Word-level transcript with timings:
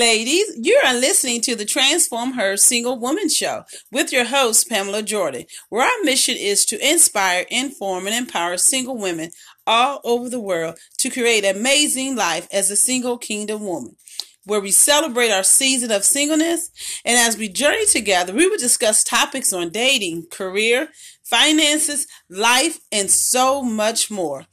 ladies. 0.00 0.56
You 0.56 0.80
are 0.86 0.94
listening 0.94 1.42
to 1.42 1.54
the 1.54 1.66
Transform 1.66 2.32
Her 2.32 2.56
Single 2.56 2.98
Woman 2.98 3.28
Show 3.28 3.64
with 3.92 4.14
your 4.14 4.24
host, 4.24 4.66
Pamela 4.66 5.02
Jordan, 5.02 5.44
where 5.68 5.84
our 5.84 6.04
mission 6.04 6.36
is 6.38 6.64
to 6.66 6.90
inspire, 6.90 7.44
inform, 7.50 8.06
and 8.06 8.16
empower 8.16 8.56
single 8.56 8.96
women 8.96 9.30
all 9.66 10.00
over 10.02 10.30
the 10.30 10.40
world 10.40 10.78
to 11.00 11.10
create 11.10 11.44
an 11.44 11.54
amazing 11.54 12.16
life 12.16 12.48
as 12.50 12.70
a 12.70 12.76
single 12.76 13.18
kingdom 13.18 13.66
woman. 13.66 13.96
Where 14.46 14.62
we 14.62 14.70
celebrate 14.70 15.32
our 15.32 15.42
season 15.42 15.90
of 15.90 16.02
singleness, 16.02 16.70
and 17.04 17.18
as 17.18 17.36
we 17.36 17.50
journey 17.50 17.84
together, 17.84 18.32
we 18.32 18.48
will 18.48 18.56
discuss 18.56 19.04
topics 19.04 19.52
on 19.52 19.68
dating, 19.68 20.28
career, 20.30 20.88
finances, 21.24 22.06
life, 22.30 22.80
and 22.90 23.10
so 23.10 23.62
much 23.62 24.10
more. 24.10 24.46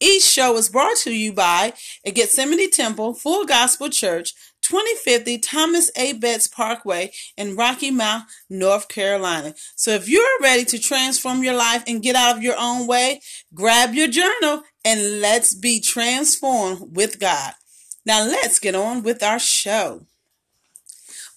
Each 0.00 0.24
show 0.24 0.56
is 0.56 0.68
brought 0.68 0.96
to 0.98 1.12
you 1.12 1.32
by 1.32 1.74
a 2.04 2.10
Gethsemane 2.10 2.70
Temple 2.70 3.14
Full 3.14 3.46
Gospel 3.46 3.88
Church, 3.88 4.34
2050 4.62 5.38
Thomas 5.38 5.90
A. 5.96 6.14
Betts 6.14 6.48
Parkway 6.48 7.12
in 7.36 7.56
Rocky 7.56 7.90
Mount, 7.90 8.24
North 8.48 8.88
Carolina. 8.88 9.54
So 9.76 9.90
if 9.90 10.08
you're 10.08 10.24
ready 10.40 10.64
to 10.66 10.78
transform 10.78 11.42
your 11.42 11.54
life 11.54 11.84
and 11.86 12.02
get 12.02 12.16
out 12.16 12.36
of 12.36 12.42
your 12.42 12.56
own 12.58 12.86
way, 12.86 13.20
grab 13.54 13.94
your 13.94 14.08
journal 14.08 14.62
and 14.84 15.20
let's 15.20 15.54
be 15.54 15.80
transformed 15.80 16.96
with 16.96 17.20
God. 17.20 17.52
Now 18.06 18.24
let's 18.24 18.58
get 18.58 18.74
on 18.74 19.02
with 19.02 19.22
our 19.22 19.38
show. 19.38 20.06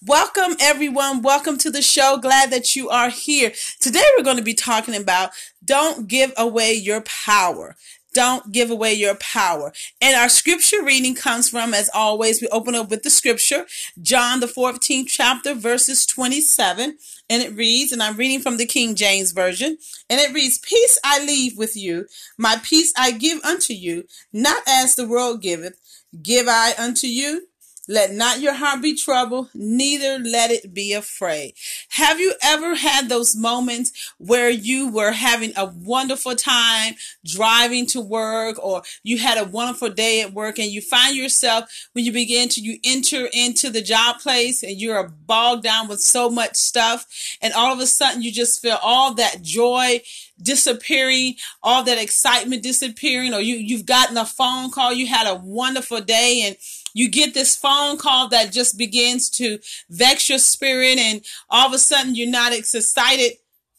Welcome, 0.04 0.56
everyone. 0.60 1.22
Welcome 1.22 1.58
to 1.58 1.70
the 1.70 1.82
show. 1.82 2.18
Glad 2.18 2.50
that 2.50 2.76
you 2.76 2.88
are 2.90 3.08
here. 3.08 3.52
Today, 3.80 4.04
we're 4.16 4.24
going 4.24 4.36
to 4.36 4.42
be 4.42 4.54
talking 4.54 4.94
about 4.94 5.30
don't 5.64 6.06
give 6.06 6.32
away 6.36 6.74
your 6.74 7.00
power. 7.00 7.76
Don't 8.16 8.50
give 8.50 8.70
away 8.70 8.94
your 8.94 9.14
power. 9.16 9.74
And 10.00 10.16
our 10.16 10.30
scripture 10.30 10.82
reading 10.82 11.14
comes 11.14 11.50
from, 11.50 11.74
as 11.74 11.90
always, 11.92 12.40
we 12.40 12.48
open 12.48 12.74
up 12.74 12.88
with 12.88 13.02
the 13.02 13.10
scripture, 13.10 13.66
John, 14.00 14.40
the 14.40 14.46
14th 14.46 15.08
chapter, 15.08 15.52
verses 15.52 16.06
27. 16.06 16.96
And 17.28 17.42
it 17.42 17.54
reads, 17.54 17.92
and 17.92 18.02
I'm 18.02 18.16
reading 18.16 18.40
from 18.40 18.56
the 18.56 18.64
King 18.64 18.94
James 18.94 19.32
Version, 19.32 19.76
and 20.08 20.18
it 20.18 20.32
reads, 20.32 20.56
Peace 20.56 20.98
I 21.04 21.22
leave 21.22 21.58
with 21.58 21.76
you, 21.76 22.06
my 22.38 22.56
peace 22.62 22.90
I 22.96 23.10
give 23.10 23.44
unto 23.44 23.74
you, 23.74 24.04
not 24.32 24.62
as 24.66 24.94
the 24.94 25.06
world 25.06 25.42
giveth, 25.42 25.78
give 26.22 26.46
I 26.48 26.72
unto 26.78 27.08
you. 27.08 27.48
Let 27.88 28.12
not 28.12 28.40
your 28.40 28.54
heart 28.54 28.82
be 28.82 28.96
troubled, 28.96 29.50
neither 29.54 30.18
let 30.18 30.50
it 30.50 30.74
be 30.74 30.92
afraid. 30.92 31.54
Have 31.90 32.18
you 32.18 32.34
ever 32.42 32.74
had 32.74 33.08
those 33.08 33.36
moments 33.36 34.12
where 34.18 34.50
you 34.50 34.90
were 34.90 35.12
having 35.12 35.52
a 35.56 35.66
wonderful 35.66 36.34
time 36.34 36.94
driving 37.24 37.86
to 37.86 38.00
work 38.00 38.62
or 38.64 38.82
you 39.04 39.18
had 39.18 39.38
a 39.38 39.48
wonderful 39.48 39.90
day 39.90 40.20
at 40.20 40.32
work 40.32 40.58
and 40.58 40.70
you 40.70 40.80
find 40.80 41.16
yourself 41.16 41.88
when 41.92 42.04
you 42.04 42.12
begin 42.12 42.48
to 42.48 42.60
you 42.60 42.78
enter 42.82 43.28
into 43.32 43.70
the 43.70 43.82
job 43.82 44.18
place 44.18 44.62
and 44.62 44.80
you're 44.80 45.08
bogged 45.08 45.62
down 45.62 45.86
with 45.86 46.00
so 46.00 46.28
much 46.28 46.56
stuff 46.56 47.06
and 47.40 47.54
all 47.54 47.72
of 47.72 47.78
a 47.78 47.86
sudden 47.86 48.22
you 48.22 48.32
just 48.32 48.60
feel 48.60 48.78
all 48.82 49.14
that 49.14 49.42
joy 49.42 50.00
disappearing, 50.40 51.34
all 51.62 51.82
that 51.84 51.98
excitement 51.98 52.62
disappearing, 52.62 53.32
or 53.32 53.40
you, 53.40 53.56
you've 53.56 53.86
gotten 53.86 54.16
a 54.16 54.24
phone 54.24 54.70
call, 54.70 54.92
you 54.92 55.06
had 55.06 55.26
a 55.26 55.34
wonderful 55.34 56.00
day 56.00 56.42
and 56.44 56.56
you 56.94 57.08
get 57.08 57.34
this 57.34 57.56
phone 57.56 57.98
call 57.98 58.28
that 58.28 58.52
just 58.52 58.78
begins 58.78 59.28
to 59.30 59.58
vex 59.90 60.28
your 60.28 60.38
spirit 60.38 60.98
and 60.98 61.22
all 61.50 61.66
of 61.66 61.74
a 61.74 61.78
sudden 61.78 62.14
you're 62.14 62.30
not 62.30 62.52
as 62.52 62.74
excited 62.74 63.32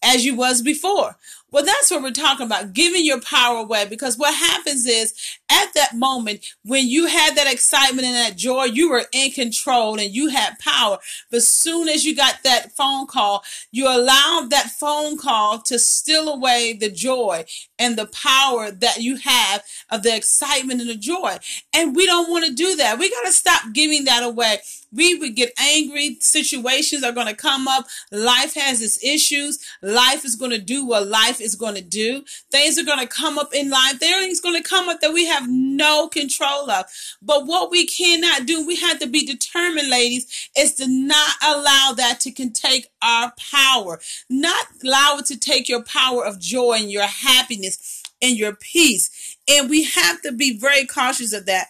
as 0.04 0.26
you 0.26 0.36
was 0.36 0.62
before. 0.62 1.18
Well, 1.50 1.64
that's 1.64 1.90
what 1.90 2.04
we're 2.04 2.12
talking 2.12 2.46
about, 2.46 2.74
giving 2.74 3.06
your 3.06 3.22
power 3.22 3.60
away. 3.60 3.86
Because 3.90 4.18
what 4.18 4.36
happens 4.36 4.86
is 4.86 5.14
at 5.50 5.74
that 5.76 5.96
moment, 5.96 6.46
when 6.66 6.88
you 6.88 7.08
had 7.08 7.36
that 7.36 7.52
excitement 7.52 8.06
and 8.06 8.16
that 8.16 8.36
joy, 8.36 8.66
you 8.66 8.90
were 8.90 9.06
in 9.14 9.32
control 9.32 9.98
and 9.98 10.14
you 10.14 10.28
had 10.28 10.60
power. 10.60 10.98
But 11.32 11.44
soon 11.44 11.88
as 11.88 12.04
you 12.04 12.16
got 12.16 12.44
that 12.44 12.74
phone 12.74 13.08
call, 13.08 13.44
you 13.72 13.88
allowed 13.88 14.50
that 14.50 14.72
phone 14.72 15.18
call 15.18 15.62
to 15.62 15.80
steal 15.80 16.28
away 16.28 16.74
the 16.74 16.92
joy 16.92 17.46
and 17.80 17.98
the 17.98 18.08
power 18.08 18.70
that 18.70 18.98
you 18.98 19.16
have 19.16 19.64
of 19.90 20.04
the 20.04 20.14
excitement 20.14 20.82
and 20.82 20.90
the 20.90 20.96
joy. 20.96 21.38
And 21.74 21.96
we 21.96 22.06
don't 22.06 22.30
want 22.30 22.46
to 22.46 22.54
do 22.54 22.76
that. 22.76 23.00
We 23.00 23.10
got 23.10 23.26
to 23.26 23.32
stop 23.32 23.62
giving 23.74 24.04
that 24.04 24.24
away. 24.24 24.58
We 24.92 25.16
would 25.16 25.36
get 25.36 25.52
angry. 25.60 26.18
Situations 26.20 27.04
are 27.04 27.12
going 27.12 27.28
to 27.28 27.36
come 27.36 27.68
up. 27.68 27.88
Life 28.12 28.54
has 28.56 28.82
its 28.82 29.04
issues. 29.04 29.60
Life 29.82 30.24
is 30.24 30.36
going 30.36 30.52
to 30.52 30.58
do 30.58 30.86
what 30.86 31.08
life 31.08 31.42
is 31.42 31.56
going 31.56 31.76
to 31.76 31.82
do. 31.82 32.24
Things 32.52 32.78
are 32.78 32.86
going 32.86 33.00
to 33.00 33.08
come 33.08 33.38
up 33.38 33.54
in 33.54 33.70
life. 33.70 34.00
Things 34.00 34.42
going 34.42 34.62
to 34.62 34.68
come 34.68 34.90
up 34.90 35.02
that 35.02 35.14
we 35.14 35.26
have 35.28 35.50
no 35.50 36.08
control 36.08 36.70
of. 36.70 36.86
But 37.22 37.46
what 37.46 37.72
we 37.72 37.86
cannot 37.86 38.46
do, 38.46 38.66
we 38.66 38.78
have 38.78 39.00
to 39.00 39.08
be 39.08 39.26
determined, 39.26 39.90
ladies, 39.90 40.50
is 40.58 40.76
to 40.76 40.88
not 40.88 41.32
allow 41.44 41.94
that 41.98 42.20
to 42.22 42.32
can 42.32 42.54
take 42.54 42.88
our 43.02 43.34
power. 43.52 44.00
Not 44.30 44.68
allow 44.84 45.18
it 45.20 45.26
to 45.28 45.40
take 45.40 45.68
your 45.68 45.84
power 45.84 46.26
of 46.26 46.40
joy 46.40 46.78
and 46.80 46.92
your 46.92 47.08
happiness 47.08 48.04
and 48.22 48.38
your 48.38 48.54
peace. 48.54 49.38
And 49.48 49.70
we 49.70 49.84
have 49.84 50.22
to 50.22 50.32
be 50.32 50.58
very 50.58 50.86
cautious 50.86 51.34
of 51.34 51.46
that 51.46 51.68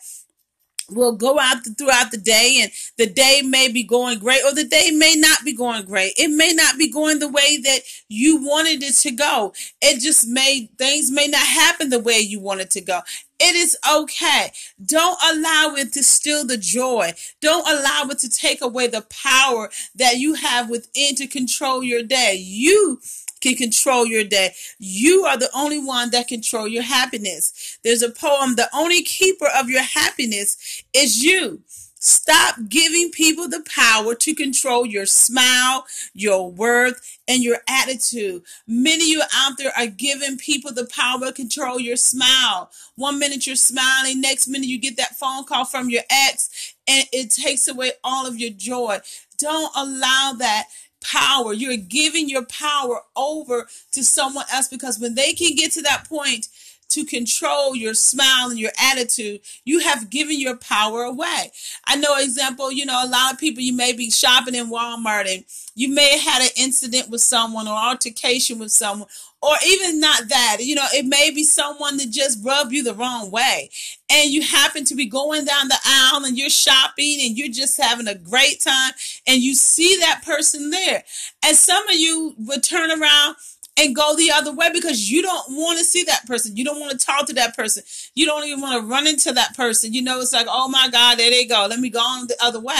will 0.90 1.14
go 1.14 1.40
out 1.40 1.58
throughout 1.78 2.12
the 2.12 2.18
day 2.18 2.60
and 2.62 2.72
the 2.98 3.08
day 3.08 3.42
may 3.44 3.72
be 3.72 3.84
going 3.84 4.20
great 4.20 4.42
or 4.46 4.54
the 4.54 4.64
day 4.64 4.92
may 4.92 5.16
not 5.16 5.44
be 5.44 5.54
going 5.54 5.86
great. 5.86 6.14
It 6.18 6.30
may 6.30 6.54
not 6.54 6.78
be 6.78 6.90
going 6.90 7.20
the 7.20 7.28
way 7.28 7.58
that 7.58 7.80
you 8.08 8.38
wanted 8.38 8.84
it 8.84 8.96
to 8.96 9.12
go. 9.12 9.54
It 9.82 10.02
just 10.02 10.28
may, 10.28 10.70
things 10.78 11.12
may 11.12 11.28
not 11.28 11.46
happen 11.46 11.90
the 11.90 12.00
way 12.00 12.20
you 12.20 12.40
want 12.40 12.62
it 12.62 12.72
to 12.72 12.82
go. 12.82 13.02
It 13.40 13.56
is 13.56 13.78
okay. 13.90 14.52
Don't 14.84 15.20
allow 15.32 15.76
it 15.76 15.94
to 15.94 16.04
steal 16.04 16.46
the 16.46 16.58
joy. 16.58 17.14
Don't 17.42 17.68
allow 17.68 18.08
it 18.10 18.20
to 18.20 18.30
take 18.30 18.62
away 18.62 18.88
the 18.88 19.06
power 19.10 19.70
that 19.96 20.18
you 20.18 20.34
have 20.36 20.70
within 20.70 21.16
to 21.16 21.28
control 21.28 21.84
your 21.84 22.02
day. 22.02 22.36
You 22.36 23.00
can 23.42 23.56
control 23.56 24.06
your 24.06 24.24
day. 24.24 24.54
You 24.80 25.26
are 25.26 25.38
the 25.38 25.50
only 25.56 25.80
one 25.80 26.12
that 26.12 26.28
control 26.28 26.68
your 26.68 26.84
happiness. 26.84 27.78
There's 27.84 28.02
a 28.02 28.12
poem, 28.12 28.56
the 28.56 28.70
only 28.74 29.02
keeper 29.04 29.48
of 29.58 29.70
your 29.70 29.84
happiness 29.84 30.84
is 30.94 31.24
you. 31.24 31.62
Stop 32.00 32.56
giving 32.70 33.10
people 33.10 33.50
the 33.50 33.66
power 33.68 34.14
to 34.14 34.36
control 34.36 34.86
your 34.86 35.08
smile, 35.08 35.86
your 36.14 36.52
worth, 36.52 37.18
and 37.28 37.44
your 37.44 37.58
attitude. 37.68 38.44
Many 38.68 39.04
of 39.04 39.10
you 39.10 39.22
out 39.34 39.58
there 39.58 39.72
are 39.76 39.88
giving 39.88 40.38
people 40.38 40.72
the 40.72 40.86
power 40.86 41.26
to 41.26 41.34
control 41.34 41.80
your 41.80 41.96
smile. 41.96 42.72
One 42.96 43.18
minute 43.18 43.48
you're 43.48 43.56
smiling, 43.56 44.22
next 44.22 44.48
minute 44.48 44.68
you 44.68 44.80
get 44.80 44.96
that 44.98 45.18
phone 45.18 45.44
call 45.46 45.66
from 45.66 45.90
your 45.90 46.04
ex, 46.10 46.76
and 46.88 47.08
it 47.12 47.32
takes 47.32 47.68
away 47.68 47.94
all 48.04 48.28
of 48.28 48.40
your 48.40 48.52
joy. 48.52 49.00
Don't 49.38 49.72
allow 49.76 50.34
that 50.38 50.68
power. 51.12 51.54
You're 51.54 51.78
giving 51.78 52.30
your 52.30 52.46
power 52.46 53.02
over 53.16 53.68
to 53.92 54.04
someone 54.04 54.46
else 54.52 54.68
because 54.68 55.00
when 55.00 55.16
they 55.16 55.34
can 55.34 55.56
get 55.56 55.72
to 55.74 55.82
that 55.84 56.08
point 56.08 56.48
to 56.90 57.06
control 57.06 57.76
your 57.76 57.94
smile 57.94 58.50
and 58.50 58.60
your 58.60 58.72
attitude, 58.82 59.42
you 59.66 59.80
have 59.80 60.10
given 60.10 60.40
your 60.40 60.56
power 60.56 61.04
away. 61.04 61.52
I 61.86 61.96
know 61.96 62.18
example, 62.18 62.72
you 62.72 62.86
know, 62.86 63.04
a 63.04 63.08
lot 63.08 63.34
of 63.34 63.40
people 63.40 63.62
you 63.62 63.74
may 63.74 63.94
be 63.94 64.10
shopping 64.10 64.56
in 64.56 64.70
Walmart 64.70 65.34
and 65.34 65.44
you 65.76 65.94
may 65.94 66.18
have 66.18 66.34
had 66.34 66.42
an 66.44 66.50
incident 66.58 67.10
with 67.10 67.22
someone 67.22 67.68
or 67.68 67.76
altercation 67.76 68.60
with 68.60 68.72
someone 68.72 69.08
or 69.42 69.54
even 69.68 70.00
not 70.00 70.30
that, 70.30 70.58
you 70.62 70.74
know, 70.74 70.88
it 70.94 71.06
may 71.06 71.30
be 71.30 71.44
someone 71.44 71.98
that 71.98 72.10
just 72.10 72.44
rubbed 72.44 72.72
you 72.72 72.84
the 72.84 72.96
wrong 72.96 73.30
way. 73.30 73.70
And 74.10 74.32
you 74.32 74.42
happen 74.42 74.84
to 74.86 74.96
be 74.96 75.06
going 75.06 75.46
down 75.46 75.68
the 75.68 75.78
aisle 75.86 76.26
and 76.26 76.38
you're 76.38 76.50
shopping 76.50 77.20
and 77.22 77.38
you're 77.38 77.50
just 77.50 77.80
having 77.80 78.08
a 78.08 78.16
great 78.16 78.62
time 78.62 78.94
and 79.28 79.42
you 79.42 79.54
see 79.54 79.98
that 80.00 80.24
person 80.26 80.72
there. 80.72 81.04
And 81.46 81.56
some 81.56 81.88
of 81.88 81.96
you 81.96 82.34
would 82.40 82.64
turn 82.64 82.90
around 82.90 83.36
and 83.78 83.96
go 83.96 84.16
the 84.16 84.32
other 84.32 84.52
way 84.52 84.70
because 84.74 85.10
you 85.10 85.22
don't 85.22 85.50
want 85.50 85.78
to 85.78 85.86
see 85.86 86.04
that 86.04 86.26
person. 86.26 86.58
You 86.58 86.66
don't 86.66 86.80
want 86.80 87.00
to 87.00 87.06
talk 87.06 87.28
to 87.28 87.34
that 87.34 87.56
person. 87.56 87.84
You 88.16 88.26
don't 88.26 88.46
even 88.46 88.62
want 88.62 88.82
to 88.82 88.88
run 88.88 89.08
into 89.08 89.32
that 89.34 89.56
person. 89.56 89.94
You 89.94 90.02
know, 90.02 90.20
it's 90.20 90.34
like, 90.34 90.48
oh 90.50 90.68
my 90.68 90.90
God, 90.92 91.20
there 91.20 91.30
they 91.30 91.46
go. 91.46 91.68
Let 91.70 91.80
me 91.80 91.90
go 91.90 92.00
on 92.00 92.28
the 92.28 92.36
other 92.42 92.60
way. 92.60 92.74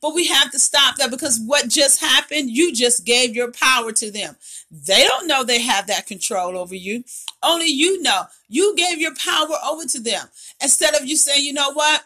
But 0.00 0.14
we 0.14 0.26
have 0.28 0.50
to 0.52 0.58
stop 0.58 0.96
that 0.96 1.10
because 1.10 1.38
what 1.38 1.68
just 1.68 2.00
happened, 2.00 2.50
you 2.50 2.72
just 2.72 3.04
gave 3.04 3.36
your 3.36 3.52
power 3.52 3.92
to 3.92 4.10
them. 4.10 4.36
They 4.70 5.04
don't 5.04 5.26
know 5.26 5.44
they 5.44 5.60
have 5.60 5.88
that 5.88 6.06
control 6.06 6.56
over 6.56 6.74
you. 6.74 7.04
Only 7.42 7.66
you 7.66 8.00
know. 8.00 8.22
You 8.48 8.74
gave 8.76 8.98
your 8.98 9.14
power 9.14 9.56
over 9.68 9.84
to 9.84 10.00
them. 10.00 10.26
Instead 10.62 10.94
of 10.94 11.06
you 11.06 11.16
saying, 11.16 11.44
you 11.44 11.52
know 11.52 11.72
what? 11.72 12.04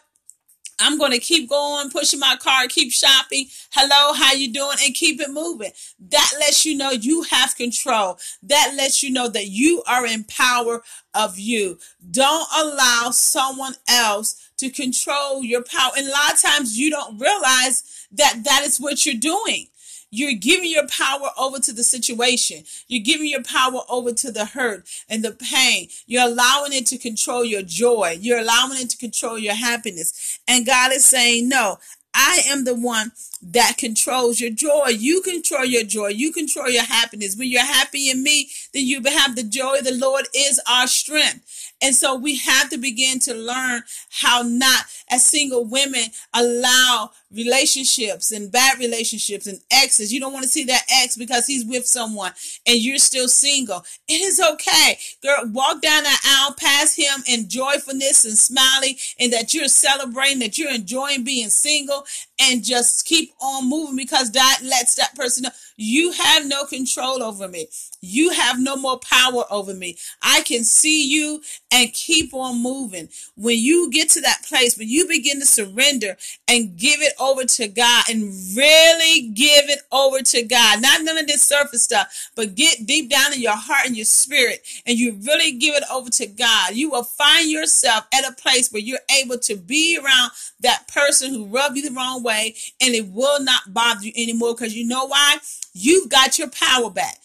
I'm 0.79 0.97
going 0.97 1.11
to 1.11 1.19
keep 1.19 1.49
going, 1.49 1.89
pushing 1.89 2.19
my 2.19 2.35
car, 2.39 2.67
keep 2.67 2.91
shopping. 2.91 3.47
Hello, 3.71 4.13
how 4.13 4.33
you 4.33 4.51
doing? 4.51 4.77
And 4.83 4.93
keep 4.93 5.21
it 5.21 5.31
moving. 5.31 5.71
That 6.09 6.31
lets 6.39 6.65
you 6.65 6.75
know 6.75 6.91
you 6.91 7.23
have 7.23 7.55
control. 7.55 8.19
That 8.43 8.73
lets 8.75 9.01
you 9.01 9.11
know 9.11 9.29
that 9.29 9.47
you 9.47 9.83
are 9.87 10.05
in 10.05 10.25
power 10.25 10.81
of 11.13 11.39
you. 11.39 11.79
Don't 12.11 12.47
allow 12.55 13.11
someone 13.11 13.75
else 13.87 14.49
to 14.57 14.69
control 14.69 15.43
your 15.43 15.63
power. 15.63 15.91
And 15.97 16.07
a 16.07 16.11
lot 16.11 16.33
of 16.33 16.41
times 16.41 16.77
you 16.77 16.89
don't 16.89 17.19
realize 17.19 18.07
that 18.11 18.41
that 18.43 18.63
is 18.65 18.79
what 18.79 19.05
you're 19.05 19.15
doing. 19.15 19.67
You're 20.15 20.33
giving 20.33 20.69
your 20.69 20.87
power 20.87 21.29
over 21.37 21.59
to 21.59 21.73
the 21.73 21.83
situation. 21.83 22.63
You're 22.87 23.03
giving 23.03 23.27
your 23.27 23.43
power 23.43 23.81
over 23.89 24.13
to 24.13 24.31
the 24.31 24.45
hurt 24.45 24.87
and 25.09 25.23
the 25.23 25.31
pain. 25.31 25.89
You're 26.07 26.27
allowing 26.27 26.73
it 26.73 26.85
to 26.87 26.97
control 26.97 27.43
your 27.43 27.61
joy. 27.61 28.17
You're 28.19 28.39
allowing 28.39 28.79
it 28.79 28.89
to 28.91 28.97
control 28.97 29.37
your 29.37 29.55
happiness. 29.55 30.39
And 30.47 30.65
God 30.65 30.91
is 30.93 31.05
saying, 31.05 31.49
no, 31.49 31.77
I 32.15 32.43
am 32.47 32.63
the 32.63 32.75
one 32.75 33.11
that 33.41 33.75
controls 33.77 34.39
your 34.39 34.49
joy. 34.49 34.87
You 34.87 35.21
control 35.21 35.65
your 35.65 35.83
joy. 35.83 36.07
You 36.07 36.31
control 36.31 36.69
your 36.69 36.85
happiness. 36.85 37.35
When 37.35 37.49
you're 37.49 37.61
happy 37.61 38.09
in 38.09 38.23
me, 38.23 38.49
then 38.73 38.85
you 38.85 39.01
have 39.03 39.35
the 39.35 39.43
joy. 39.43 39.81
The 39.81 39.93
Lord 39.93 40.25
is 40.33 40.61
our 40.67 40.87
strength. 40.87 41.73
And 41.81 41.95
so 41.95 42.15
we 42.15 42.37
have 42.37 42.69
to 42.69 42.77
begin 42.77 43.19
to 43.19 43.33
learn 43.33 43.83
how 44.09 44.43
not, 44.43 44.85
as 45.11 45.25
single 45.25 45.65
women, 45.65 46.05
allow 46.33 47.11
relationships 47.31 48.31
and 48.31 48.51
bad 48.51 48.79
relationships 48.79 49.45
and 49.45 49.59
exes. 49.71 50.13
You 50.13 50.19
don't 50.19 50.33
want 50.33 50.43
to 50.43 50.49
see 50.49 50.63
that 50.65 50.83
ex 51.03 51.17
because 51.17 51.45
he's 51.45 51.65
with 51.65 51.85
someone 51.85 52.31
and 52.65 52.77
you're 52.77 52.97
still 52.97 53.27
single. 53.27 53.83
It 54.07 54.21
is 54.21 54.39
okay. 54.39 54.97
Girl, 55.21 55.51
walk 55.51 55.81
down 55.81 56.03
that 56.03 56.21
aisle 56.25 56.55
past 56.57 56.97
him 56.97 57.23
in 57.27 57.49
joyfulness 57.49 58.25
and 58.25 58.37
smiling 58.37 58.95
and 59.19 59.33
that 59.33 59.53
you're 59.53 59.67
celebrating, 59.67 60.39
that 60.39 60.57
you're 60.57 60.73
enjoying 60.73 61.23
being 61.23 61.49
single 61.49 62.05
and 62.39 62.63
just 62.63 63.05
keep 63.05 63.31
on 63.41 63.69
moving 63.69 63.95
because 63.95 64.31
that 64.31 64.59
lets 64.63 64.95
that 64.95 65.15
person 65.15 65.43
know 65.43 65.49
you 65.77 66.11
have 66.11 66.47
no 66.47 66.65
control 66.65 67.21
over 67.21 67.47
me. 67.47 67.67
You 67.99 68.29
have 68.29 68.59
no 68.59 68.75
more 68.77 68.99
power 68.99 69.43
over 69.51 69.73
me. 69.73 69.97
I 70.21 70.41
can 70.41 70.63
see 70.63 71.05
you 71.05 71.41
and 71.71 71.91
keep 71.91 72.33
on 72.33 72.61
moving. 72.61 73.09
When 73.35 73.57
you 73.59 73.89
get 73.91 74.09
to 74.11 74.21
that 74.21 74.43
place, 74.47 74.77
when 74.77 74.87
you 74.87 75.07
begin 75.07 75.39
to 75.39 75.45
surrender 75.45 76.15
and 76.47 76.77
give 76.77 77.01
it 77.01 77.13
over 77.19 77.43
to 77.43 77.67
God 77.67 78.05
and 78.09 78.31
really 78.55 79.29
give 79.29 79.69
it 79.69 79.81
over 79.91 80.19
to 80.19 80.43
God, 80.43 80.81
not 80.81 81.01
none 81.01 81.17
of 81.17 81.27
this 81.27 81.41
surface 81.41 81.83
stuff, 81.83 82.29
but 82.35 82.55
get 82.55 82.85
deep 82.85 83.09
down 83.09 83.33
in 83.33 83.41
your 83.41 83.57
heart 83.57 83.85
and 83.85 83.97
your 83.97 84.05
spirit 84.05 84.65
and 84.85 84.97
you 84.97 85.19
really 85.23 85.51
give 85.51 85.75
it 85.75 85.83
over 85.91 86.09
to 86.11 86.27
God, 86.27 86.75
you 86.75 86.89
will 86.89 87.03
find 87.03 87.49
yourself 87.49 88.07
at 88.13 88.29
a 88.29 88.33
place 88.33 88.71
where 88.71 88.81
you're 88.81 88.99
able 89.21 89.37
to 89.39 89.55
be 89.57 89.97
around 89.97 90.31
that 90.61 90.87
person 90.87 91.31
who 91.31 91.47
rubbed 91.47 91.75
you 91.75 91.89
the 91.89 91.95
wrong 91.95 92.23
way 92.25 92.55
and 92.81 92.93
it 92.93 93.07
will 93.07 93.41
not 93.41 93.73
bother 93.73 94.05
you 94.05 94.11
anymore 94.17 94.53
because 94.53 94.75
you 94.75 94.85
know 94.85 95.05
why? 95.05 95.37
You've 95.73 96.09
got 96.09 96.37
your 96.37 96.49
power 96.49 96.89
back. 96.89 97.19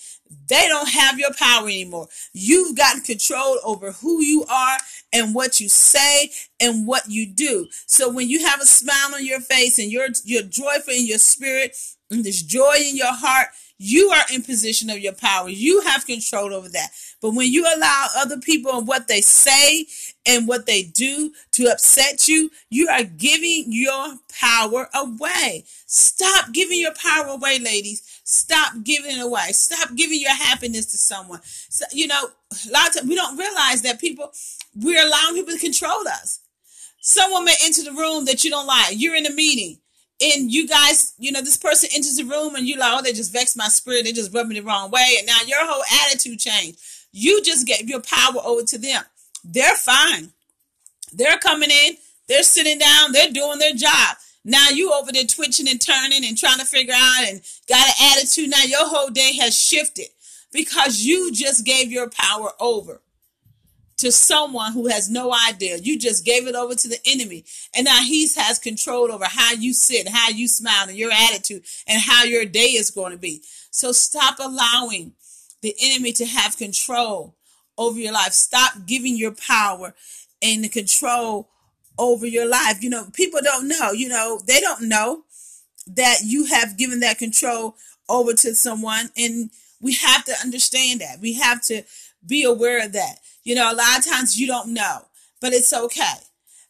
They 0.46 0.68
don't 0.68 0.88
have 0.88 1.18
your 1.18 1.32
power 1.34 1.66
anymore. 1.66 2.08
You've 2.32 2.76
gotten 2.76 3.02
control 3.02 3.58
over 3.64 3.92
who 3.92 4.22
you 4.22 4.44
are 4.48 4.78
and 5.12 5.34
what 5.34 5.60
you 5.60 5.68
say 5.68 6.30
and 6.60 6.86
what 6.86 7.08
you 7.08 7.26
do. 7.26 7.66
So 7.86 8.08
when 8.12 8.28
you 8.28 8.44
have 8.46 8.60
a 8.60 8.66
smile 8.66 9.14
on 9.14 9.24
your 9.24 9.40
face 9.40 9.78
and 9.78 9.90
you're 9.90 10.08
you're 10.24 10.42
joyful 10.42 10.94
in 10.94 11.06
your 11.06 11.18
spirit 11.18 11.76
and 12.10 12.24
there's 12.24 12.42
joy 12.42 12.76
in 12.80 12.96
your 12.96 13.12
heart, 13.12 13.48
you 13.82 14.10
are 14.10 14.24
in 14.30 14.42
position 14.42 14.90
of 14.90 14.98
your 14.98 15.14
power. 15.14 15.48
You 15.48 15.80
have 15.80 16.04
control 16.04 16.52
over 16.52 16.68
that. 16.68 16.90
But 17.22 17.30
when 17.30 17.50
you 17.50 17.64
allow 17.64 18.08
other 18.18 18.38
people 18.38 18.76
and 18.76 18.86
what 18.86 19.08
they 19.08 19.22
say 19.22 19.86
and 20.26 20.46
what 20.46 20.66
they 20.66 20.82
do 20.82 21.32
to 21.52 21.64
upset 21.64 22.28
you, 22.28 22.50
you 22.68 22.88
are 22.88 23.04
giving 23.04 23.64
your 23.68 24.18
power 24.38 24.86
away. 24.94 25.64
Stop 25.86 26.52
giving 26.52 26.78
your 26.78 26.92
power 26.92 27.28
away, 27.28 27.58
ladies. 27.58 28.02
Stop 28.22 28.74
giving 28.84 29.16
it 29.16 29.24
away. 29.24 29.52
Stop 29.52 29.94
giving 29.96 30.20
your 30.20 30.34
happiness 30.34 30.84
to 30.92 30.98
someone. 30.98 31.40
So, 31.42 31.86
you 31.90 32.06
know, 32.06 32.22
a 32.22 32.70
lot 32.70 32.88
of 32.88 32.96
times 32.96 33.08
we 33.08 33.14
don't 33.14 33.38
realize 33.38 33.80
that 33.80 33.98
people, 33.98 34.30
we're 34.76 35.02
allowing 35.02 35.36
people 35.36 35.54
to 35.54 35.58
control 35.58 36.06
us. 36.06 36.40
Someone 37.00 37.46
may 37.46 37.56
enter 37.64 37.82
the 37.82 37.92
room 37.92 38.26
that 38.26 38.44
you 38.44 38.50
don't 38.50 38.66
like. 38.66 39.00
You're 39.00 39.16
in 39.16 39.24
a 39.24 39.32
meeting 39.32 39.78
and 40.20 40.52
you 40.52 40.68
guys, 40.68 41.14
you 41.18 41.32
know, 41.32 41.40
this 41.40 41.56
person 41.56 41.88
enters 41.94 42.16
the 42.16 42.24
room 42.24 42.54
and 42.54 42.68
you're 42.68 42.78
like, 42.78 42.98
oh, 42.98 43.02
they 43.02 43.12
just 43.12 43.32
vexed 43.32 43.56
my 43.56 43.68
spirit. 43.68 44.04
They 44.04 44.12
just 44.12 44.34
rubbed 44.34 44.48
me 44.48 44.60
the 44.60 44.66
wrong 44.66 44.90
way. 44.90 45.16
And 45.18 45.26
now 45.26 45.38
your 45.46 45.66
whole 45.66 45.82
attitude 46.04 46.38
changed. 46.38 46.78
You 47.12 47.42
just 47.42 47.66
gave 47.66 47.88
your 47.88 48.00
power 48.00 48.40
over 48.44 48.62
to 48.62 48.78
them. 48.78 49.02
They're 49.44 49.76
fine. 49.76 50.32
They're 51.12 51.38
coming 51.38 51.70
in. 51.70 51.96
They're 52.28 52.42
sitting 52.42 52.78
down. 52.78 53.12
They're 53.12 53.30
doing 53.30 53.58
their 53.58 53.74
job. 53.74 54.16
Now 54.44 54.68
you 54.70 54.92
over 54.92 55.12
there 55.12 55.24
twitching 55.24 55.68
and 55.68 55.80
turning 55.80 56.24
and 56.24 56.36
trying 56.36 56.58
to 56.58 56.64
figure 56.64 56.94
out 56.96 57.24
and 57.26 57.42
got 57.68 57.86
an 57.86 58.12
attitude. 58.12 58.50
Now 58.50 58.62
your 58.62 58.86
whole 58.86 59.08
day 59.08 59.34
has 59.40 59.58
shifted 59.58 60.06
because 60.52 61.00
you 61.00 61.32
just 61.32 61.64
gave 61.64 61.90
your 61.90 62.08
power 62.10 62.50
over 62.60 63.00
to 64.00 64.10
someone 64.10 64.72
who 64.72 64.88
has 64.88 65.10
no 65.10 65.32
idea. 65.48 65.76
You 65.76 65.98
just 65.98 66.24
gave 66.24 66.46
it 66.46 66.54
over 66.54 66.74
to 66.74 66.88
the 66.88 66.98
enemy. 67.04 67.44
And 67.74 67.84
now 67.84 68.00
he 68.00 68.22
has 68.36 68.58
control 68.58 69.12
over 69.12 69.26
how 69.26 69.52
you 69.52 69.74
sit, 69.74 70.08
how 70.08 70.30
you 70.30 70.48
smile, 70.48 70.88
and 70.88 70.96
your 70.96 71.12
attitude, 71.12 71.64
and 71.86 72.00
how 72.00 72.24
your 72.24 72.46
day 72.46 72.68
is 72.68 72.90
going 72.90 73.12
to 73.12 73.18
be. 73.18 73.42
So 73.70 73.92
stop 73.92 74.38
allowing 74.38 75.12
the 75.62 75.74
enemy 75.82 76.12
to 76.12 76.24
have 76.24 76.56
control 76.56 77.36
over 77.76 77.98
your 77.98 78.12
life. 78.12 78.32
Stop 78.32 78.86
giving 78.86 79.16
your 79.16 79.32
power 79.34 79.94
and 80.40 80.64
the 80.64 80.68
control 80.68 81.50
over 81.98 82.26
your 82.26 82.48
life. 82.48 82.82
You 82.82 82.90
know, 82.90 83.06
people 83.12 83.40
don't 83.42 83.68
know, 83.68 83.92
you 83.92 84.08
know, 84.08 84.40
they 84.46 84.60
don't 84.60 84.88
know 84.88 85.24
that 85.86 86.20
you 86.24 86.46
have 86.46 86.78
given 86.78 87.00
that 87.00 87.18
control 87.18 87.76
over 88.08 88.32
to 88.32 88.54
someone. 88.54 89.10
And 89.16 89.50
we 89.80 89.94
have 89.94 90.24
to 90.24 90.34
understand 90.42 91.00
that. 91.00 91.20
We 91.20 91.34
have 91.34 91.62
to 91.66 91.82
be 92.26 92.44
aware 92.44 92.84
of 92.84 92.92
that. 92.92 93.16
You 93.44 93.54
know, 93.54 93.72
a 93.72 93.74
lot 93.74 93.98
of 93.98 94.06
times 94.06 94.38
you 94.38 94.46
don't 94.46 94.74
know, 94.74 95.06
but 95.40 95.52
it's 95.52 95.72
okay. 95.72 96.14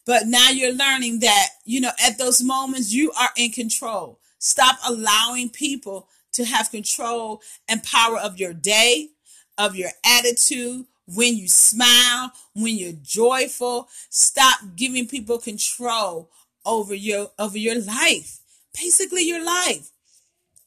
But 0.06 0.26
now 0.26 0.50
you're 0.50 0.74
learning 0.74 1.20
that, 1.20 1.48
you 1.64 1.80
know, 1.80 1.92
at 2.04 2.18
those 2.18 2.42
moments 2.42 2.92
you 2.92 3.12
are 3.12 3.30
in 3.36 3.50
control. 3.50 4.18
Stop 4.38 4.78
allowing 4.88 5.50
people 5.50 6.08
to 6.32 6.44
have 6.44 6.70
control 6.70 7.42
and 7.68 7.82
power 7.82 8.18
of 8.18 8.38
your 8.38 8.54
day, 8.54 9.10
of 9.58 9.76
your 9.76 9.90
attitude, 10.04 10.86
when 11.06 11.36
you 11.36 11.48
smile, 11.48 12.32
when 12.54 12.76
you're 12.76 12.92
joyful. 13.02 13.88
Stop 14.08 14.60
giving 14.76 15.06
people 15.06 15.38
control 15.38 16.30
over 16.64 16.94
your 16.94 17.30
over 17.38 17.58
your 17.58 17.80
life. 17.80 18.38
Basically 18.74 19.26
your 19.26 19.44
life. 19.44 19.90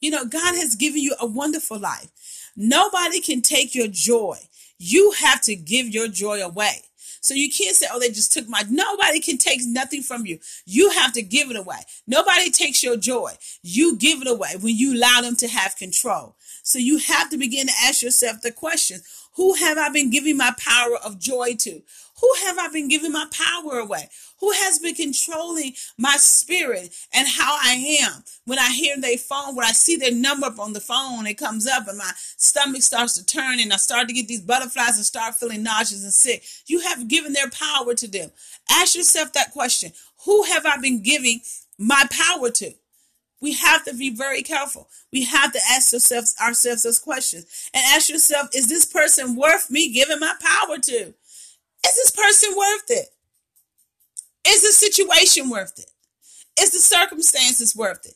You 0.00 0.10
know, 0.10 0.24
God 0.24 0.54
has 0.56 0.74
given 0.74 1.00
you 1.00 1.14
a 1.20 1.26
wonderful 1.26 1.78
life. 1.78 2.10
Nobody 2.56 3.20
can 3.20 3.42
take 3.42 3.74
your 3.74 3.88
joy. 3.88 4.38
You 4.78 5.12
have 5.20 5.40
to 5.42 5.56
give 5.56 5.88
your 5.88 6.08
joy 6.08 6.42
away. 6.42 6.82
So 7.20 7.32
you 7.32 7.50
can't 7.50 7.74
say, 7.74 7.86
oh, 7.90 7.98
they 7.98 8.10
just 8.10 8.34
took 8.34 8.46
my, 8.50 8.64
nobody 8.68 9.18
can 9.18 9.38
take 9.38 9.60
nothing 9.64 10.02
from 10.02 10.26
you. 10.26 10.38
You 10.66 10.90
have 10.90 11.14
to 11.14 11.22
give 11.22 11.50
it 11.50 11.56
away. 11.56 11.78
Nobody 12.06 12.50
takes 12.50 12.82
your 12.82 12.98
joy. 12.98 13.32
You 13.62 13.96
give 13.96 14.20
it 14.20 14.28
away 14.28 14.56
when 14.60 14.76
you 14.76 14.94
allow 14.94 15.22
them 15.22 15.34
to 15.36 15.48
have 15.48 15.74
control. 15.76 16.36
So 16.62 16.78
you 16.78 16.98
have 16.98 17.30
to 17.30 17.38
begin 17.38 17.68
to 17.68 17.72
ask 17.82 18.02
yourself 18.02 18.42
the 18.42 18.52
question, 18.52 19.00
who 19.36 19.54
have 19.54 19.78
I 19.78 19.88
been 19.88 20.10
giving 20.10 20.36
my 20.36 20.52
power 20.58 20.96
of 21.02 21.18
joy 21.18 21.54
to? 21.60 21.80
Who 22.24 22.34
have 22.46 22.56
I 22.58 22.68
been 22.68 22.88
giving 22.88 23.12
my 23.12 23.26
power 23.30 23.80
away? 23.80 24.08
Who 24.40 24.50
has 24.50 24.78
been 24.78 24.94
controlling 24.94 25.74
my 25.98 26.16
spirit 26.16 26.88
and 27.12 27.28
how 27.28 27.58
I 27.62 27.98
am? 28.00 28.24
When 28.46 28.58
I 28.58 28.70
hear 28.70 28.98
their 28.98 29.18
phone, 29.18 29.54
when 29.54 29.66
I 29.66 29.72
see 29.72 29.96
their 29.96 30.10
number 30.10 30.46
up 30.46 30.58
on 30.58 30.72
the 30.72 30.80
phone, 30.80 31.26
it 31.26 31.34
comes 31.34 31.66
up 31.66 31.86
and 31.86 31.98
my 31.98 32.10
stomach 32.16 32.80
starts 32.80 33.12
to 33.18 33.26
turn 33.26 33.60
and 33.60 33.74
I 33.74 33.76
start 33.76 34.08
to 34.08 34.14
get 34.14 34.26
these 34.26 34.40
butterflies 34.40 34.96
and 34.96 35.04
start 35.04 35.34
feeling 35.34 35.62
nauseous 35.62 36.02
and 36.02 36.14
sick. 36.14 36.42
You 36.66 36.80
have 36.80 37.08
given 37.08 37.34
their 37.34 37.50
power 37.50 37.92
to 37.92 38.08
them. 38.08 38.30
Ask 38.70 38.96
yourself 38.96 39.34
that 39.34 39.52
question. 39.52 39.92
Who 40.24 40.44
have 40.44 40.64
I 40.64 40.78
been 40.78 41.02
giving 41.02 41.42
my 41.76 42.06
power 42.10 42.48
to? 42.48 42.72
We 43.42 43.52
have 43.52 43.84
to 43.84 43.92
be 43.92 44.08
very 44.08 44.40
careful. 44.40 44.88
We 45.12 45.24
have 45.24 45.52
to 45.52 45.60
ask 45.70 45.92
ourselves, 45.92 46.34
ourselves 46.42 46.84
those 46.84 46.98
questions 46.98 47.68
and 47.74 47.84
ask 47.84 48.08
yourself, 48.08 48.48
is 48.54 48.68
this 48.68 48.86
person 48.86 49.36
worth 49.36 49.70
me 49.70 49.92
giving 49.92 50.20
my 50.20 50.32
power 50.40 50.78
to? 50.78 51.12
Is 51.86 51.94
this 51.96 52.10
person 52.10 52.56
worth 52.56 52.90
it? 52.90 53.08
Is 54.46 54.62
the 54.62 54.72
situation 54.72 55.50
worth 55.50 55.78
it? 55.78 55.90
Is 56.60 56.70
the 56.70 56.78
circumstances 56.78 57.74
worth 57.74 58.06
it? 58.06 58.14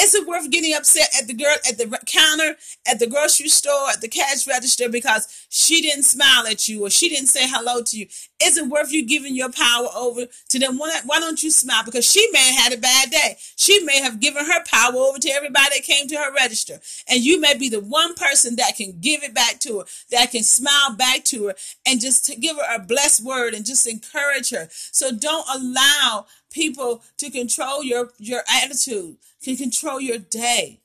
Is 0.00 0.14
it 0.14 0.26
worth 0.28 0.50
getting 0.50 0.74
upset 0.74 1.08
at 1.20 1.26
the 1.26 1.34
girl 1.34 1.56
at 1.68 1.76
the 1.76 1.98
counter, 2.06 2.56
at 2.86 3.00
the 3.00 3.08
grocery 3.08 3.48
store, 3.48 3.90
at 3.90 4.00
the 4.00 4.08
cash 4.08 4.46
register 4.46 4.88
because 4.88 5.26
she 5.48 5.82
didn't 5.82 6.04
smile 6.04 6.46
at 6.46 6.68
you 6.68 6.86
or 6.86 6.90
she 6.90 7.08
didn't 7.08 7.26
say 7.28 7.48
hello 7.48 7.82
to 7.82 7.96
you? 7.98 8.06
Is 8.40 8.56
it 8.56 8.68
worth 8.68 8.92
you 8.92 9.04
giving 9.04 9.34
your 9.34 9.50
power 9.50 9.88
over 9.96 10.26
to 10.50 10.58
them? 10.58 10.78
Why, 10.78 11.18
don't 11.18 11.42
you 11.42 11.50
smile? 11.50 11.82
Because 11.84 12.08
she 12.08 12.28
may 12.32 12.52
have 12.52 12.64
had 12.64 12.72
a 12.72 12.80
bad 12.80 13.10
day. 13.10 13.36
She 13.56 13.82
may 13.82 14.00
have 14.00 14.20
given 14.20 14.44
her 14.44 14.62
power 14.64 14.94
over 14.94 15.18
to 15.18 15.30
everybody 15.30 15.76
that 15.76 15.82
came 15.84 16.06
to 16.08 16.16
her 16.16 16.32
register. 16.32 16.80
And 17.08 17.24
you 17.24 17.40
may 17.40 17.56
be 17.56 17.68
the 17.68 17.80
one 17.80 18.14
person 18.14 18.56
that 18.56 18.76
can 18.76 19.00
give 19.00 19.24
it 19.24 19.34
back 19.34 19.58
to 19.60 19.80
her, 19.80 19.84
that 20.12 20.30
can 20.30 20.44
smile 20.44 20.94
back 20.96 21.24
to 21.24 21.48
her 21.48 21.54
and 21.84 22.00
just 22.00 22.30
give 22.40 22.56
her 22.56 22.76
a 22.76 22.78
blessed 22.78 23.24
word 23.24 23.54
and 23.54 23.66
just 23.66 23.86
encourage 23.86 24.50
her. 24.50 24.68
So 24.70 25.10
don't 25.10 25.46
allow 25.52 26.26
people 26.50 27.02
to 27.16 27.30
control 27.30 27.82
your, 27.82 28.10
your 28.18 28.42
attitude, 28.62 29.16
can 29.42 29.56
control 29.56 30.00
your 30.00 30.18
day. 30.18 30.80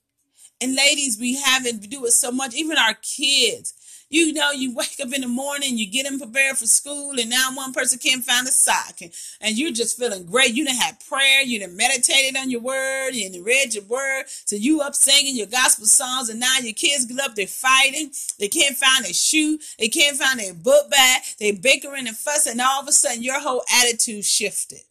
And 0.60 0.76
ladies, 0.76 1.20
we 1.20 1.36
have 1.42 1.66
it, 1.66 1.82
we 1.82 1.88
do 1.88 2.06
it 2.06 2.12
so 2.12 2.32
much, 2.32 2.56
even 2.56 2.78
our 2.78 2.94
kids. 2.96 3.74
You 4.10 4.34
know, 4.34 4.52
you 4.52 4.76
wake 4.76 5.00
up 5.02 5.14
in 5.14 5.22
the 5.22 5.28
morning, 5.28 5.78
you 5.78 5.90
get 5.90 6.06
them 6.06 6.20
prepared 6.20 6.58
for 6.58 6.66
school, 6.66 7.20
and 7.20 7.30
now 7.30 7.50
one 7.54 7.74
person 7.74 8.00
can't 8.00 8.24
find 8.24 8.48
a 8.48 8.52
sock, 8.52 9.02
and, 9.02 9.12
and 9.42 9.58
you're 9.58 9.72
just 9.72 9.98
feeling 9.98 10.26
great. 10.26 10.54
You 10.54 10.66
done 10.66 10.76
had 10.76 11.04
prayer, 11.08 11.42
you 11.42 11.60
done 11.60 11.76
meditated 11.76 12.38
on 12.38 12.50
your 12.50 12.62
word, 12.62 13.12
you 13.12 13.30
done 13.30 13.44
read 13.44 13.74
your 13.74 13.84
word, 13.86 14.26
so 14.28 14.56
you 14.56 14.82
up 14.82 14.96
singing 14.96 15.36
your 15.36 15.48
gospel 15.48 15.86
songs, 15.86 16.30
and 16.30 16.40
now 16.40 16.58
your 16.62 16.74
kids 16.74 17.06
get 17.06 17.20
up, 17.20 17.36
they're 17.36 17.48
fighting, 17.48 18.12
they 18.40 18.48
can't 18.48 18.78
find 18.78 19.06
their 19.06 19.14
shoe, 19.14 19.58
they 19.80 19.88
can't 19.88 20.18
find 20.18 20.40
their 20.40 20.54
book 20.54 20.92
bag, 20.92 21.22
they 21.40 21.52
bickering 21.52 22.08
and 22.08 22.18
fussing, 22.18 22.54
and 22.54 22.62
all 22.62 22.82
of 22.82 22.88
a 22.88 22.92
sudden 22.92 23.24
your 23.24 23.40
whole 23.40 23.64
attitude 23.82 24.26
shifted. 24.26 24.82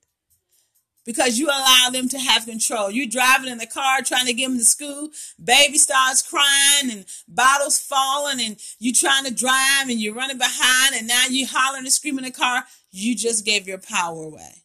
Because 1.04 1.38
you 1.38 1.46
allow 1.46 1.88
them 1.92 2.08
to 2.08 2.18
have 2.18 2.46
control. 2.46 2.90
You 2.90 3.10
driving 3.10 3.50
in 3.50 3.58
the 3.58 3.66
car 3.66 4.02
trying 4.02 4.26
to 4.26 4.32
get 4.32 4.48
them 4.48 4.58
to 4.58 4.64
school, 4.64 5.10
baby 5.42 5.78
starts 5.78 6.22
crying 6.22 6.90
and 6.90 7.04
bottles 7.26 7.80
falling 7.80 8.40
and 8.40 8.56
you 8.78 8.92
trying 8.92 9.24
to 9.24 9.34
drive 9.34 9.88
and 9.88 10.00
you're 10.00 10.14
running 10.14 10.38
behind 10.38 10.94
and 10.94 11.06
now 11.06 11.24
you 11.28 11.46
hollering 11.46 11.84
and 11.84 11.92
screaming 11.92 12.24
in 12.24 12.32
the 12.32 12.38
car. 12.38 12.64
You 12.90 13.16
just 13.16 13.44
gave 13.44 13.66
your 13.66 13.78
power 13.78 14.22
away. 14.22 14.62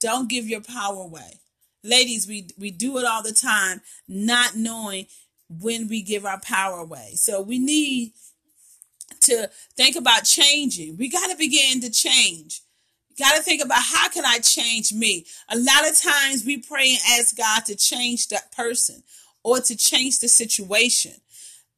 Don't 0.00 0.28
give 0.28 0.48
your 0.48 0.62
power 0.62 1.02
away. 1.02 1.40
Ladies, 1.84 2.26
we, 2.26 2.48
we 2.58 2.70
do 2.70 2.98
it 2.98 3.04
all 3.04 3.22
the 3.22 3.32
time, 3.32 3.82
not 4.08 4.56
knowing 4.56 5.06
when 5.48 5.88
we 5.88 6.02
give 6.02 6.24
our 6.24 6.40
power 6.40 6.78
away. 6.78 7.12
So 7.14 7.40
we 7.40 7.58
need 7.58 8.12
to 9.20 9.50
think 9.76 9.96
about 9.96 10.24
changing. 10.24 10.96
We 10.96 11.08
got 11.08 11.30
to 11.30 11.36
begin 11.36 11.80
to 11.82 11.90
change. 11.90 12.62
Got 13.18 13.36
to 13.36 13.42
think 13.42 13.62
about 13.62 13.82
how 13.82 14.08
can 14.08 14.24
I 14.24 14.38
change 14.38 14.92
me? 14.92 15.26
A 15.48 15.56
lot 15.56 15.88
of 15.88 16.00
times 16.00 16.44
we 16.44 16.58
pray 16.58 16.92
and 16.92 17.20
ask 17.20 17.36
God 17.36 17.64
to 17.66 17.76
change 17.76 18.28
that 18.28 18.52
person 18.52 19.02
or 19.42 19.60
to 19.60 19.76
change 19.76 20.20
the 20.20 20.28
situation, 20.28 21.12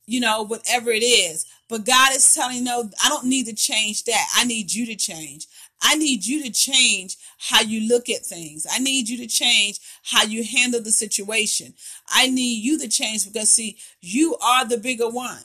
you 0.07 0.21
know, 0.21 0.43
whatever 0.43 0.91
it 0.91 1.03
is. 1.03 1.47
But 1.69 1.87
God 1.87 2.15
is 2.15 2.35
telling, 2.35 2.63
no, 2.63 2.91
I 3.03 3.09
don't 3.09 3.27
need 3.27 3.47
to 3.47 3.55
change 3.55 4.05
that. 4.05 4.27
I 4.37 4.45
need 4.45 4.73
you 4.73 4.87
to 4.87 4.97
change. 4.97 5.47
I 5.83 5.97
need 5.97 6.25
you 6.25 6.43
to 6.45 6.51
change 6.51 7.17
how 7.39 7.61
you 7.63 7.89
look 7.89 8.09
at 8.09 8.25
things. 8.25 8.67
I 8.71 8.79
need 8.79 9.09
you 9.09 9.19
to 9.19 9.27
change 9.27 9.81
how 10.03 10.23
you 10.23 10.45
handle 10.45 10.83
the 10.83 10.93
situation. 10.93 11.75
I 12.09 12.29
need 12.29 12.65
you 12.65 12.79
to 12.79 12.89
change 12.89 13.27
because 13.27 13.51
see, 13.51 13.79
you 14.01 14.37
are 14.37 14.65
the 14.65 14.79
bigger 14.79 15.09
one. 15.09 15.43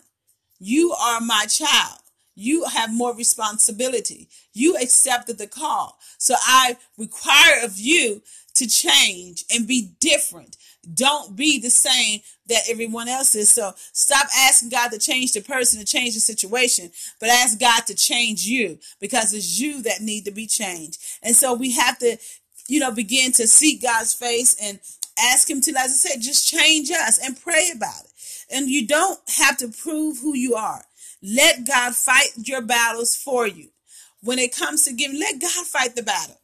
You 0.60 0.92
are 0.92 1.20
my 1.20 1.46
child. 1.46 2.00
You 2.40 2.64
have 2.66 2.94
more 2.94 3.14
responsibility. 3.14 4.30
You 4.54 4.78
accepted 4.78 5.38
the 5.38 5.48
call. 5.48 6.00
So 6.18 6.36
I 6.42 6.78
require 6.98 7.64
of 7.64 7.78
you 7.78 8.22
to 8.56 8.66
change 8.66 9.44
and 9.54 9.68
be 9.68 9.92
different. 10.00 10.56
Don't 10.94 11.36
be 11.36 11.60
the 11.60 11.70
same 11.70 12.22
that 12.48 12.70
everyone 12.70 13.10
else 13.10 13.36
is. 13.36 13.50
So 13.50 13.74
stop 13.92 14.28
asking 14.34 14.70
God 14.70 14.90
to 14.92 15.00
change 15.00 15.34
the 15.34 15.42
person, 15.42 15.80
to 15.80 15.86
change 15.86 16.14
the 16.14 16.22
situation, 16.22 16.92
but 17.20 17.28
ask 17.28 17.60
God 17.60 17.86
to 17.88 17.94
change 17.94 18.46
you 18.46 18.80
because 19.02 19.34
it's 19.34 19.60
you 19.60 19.82
that 19.82 20.00
need 20.00 20.24
to 20.24 20.32
be 20.32 20.48
changed. 20.48 20.98
And 21.22 21.36
so 21.36 21.54
we 21.54 21.74
have 21.74 22.00
to, 22.00 22.18
you 22.70 22.80
know, 22.80 22.92
begin 22.92 23.34
to 23.34 23.48
seek 23.48 23.82
God's 23.82 24.14
face 24.14 24.56
and 24.64 24.80
ask 25.20 25.50
Him 25.50 25.60
to, 25.60 25.72
as 25.72 25.78
I 25.78 26.10
said, 26.10 26.22
just 26.22 26.48
change 26.48 26.90
us 26.90 27.20
and 27.22 27.40
pray 27.40 27.72
about 27.76 28.06
it. 28.06 28.12
And 28.50 28.70
you 28.70 28.88
don't 28.88 29.20
have 29.38 29.58
to 29.58 29.68
prove 29.68 30.20
who 30.20 30.34
you 30.36 30.56
are. 30.56 30.86
Let 31.22 31.66
God 31.66 31.96
fight 31.96 32.30
your 32.38 32.62
battles 32.62 33.16
for 33.16 33.48
you. 33.48 33.70
When 34.22 34.40
it 34.40 34.56
comes 34.56 34.84
to 34.86 34.94
giving, 34.94 35.20
let 35.20 35.40
God 35.40 35.66
fight 35.66 35.96
the 35.96 36.04
battle. 36.04 36.40